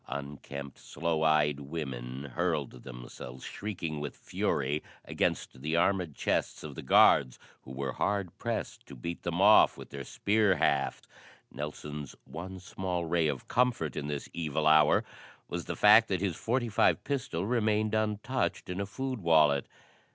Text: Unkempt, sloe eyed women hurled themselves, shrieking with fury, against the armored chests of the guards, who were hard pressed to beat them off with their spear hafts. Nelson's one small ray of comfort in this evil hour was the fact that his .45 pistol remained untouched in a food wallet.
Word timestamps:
Unkempt, 0.07 0.79
sloe 0.79 1.21
eyed 1.23 1.59
women 1.59 2.31
hurled 2.33 2.81
themselves, 2.83 3.43
shrieking 3.43 3.99
with 3.99 4.15
fury, 4.17 4.81
against 5.05 5.61
the 5.61 5.75
armored 5.75 6.15
chests 6.15 6.63
of 6.63 6.73
the 6.73 6.81
guards, 6.81 7.37
who 7.61 7.71
were 7.71 7.91
hard 7.91 8.35
pressed 8.39 8.83
to 8.87 8.95
beat 8.95 9.21
them 9.21 9.39
off 9.39 9.77
with 9.77 9.91
their 9.91 10.03
spear 10.03 10.55
hafts. 10.55 11.07
Nelson's 11.51 12.15
one 12.25 12.59
small 12.59 13.05
ray 13.05 13.27
of 13.27 13.47
comfort 13.47 13.95
in 13.95 14.07
this 14.07 14.27
evil 14.33 14.65
hour 14.65 15.05
was 15.47 15.65
the 15.65 15.75
fact 15.75 16.07
that 16.07 16.19
his 16.19 16.33
.45 16.35 17.03
pistol 17.03 17.45
remained 17.45 17.93
untouched 17.93 18.71
in 18.71 18.81
a 18.81 18.87
food 18.87 19.21
wallet. 19.21 19.67